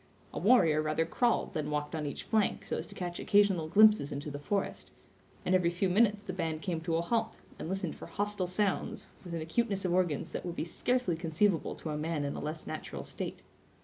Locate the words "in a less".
12.25-12.65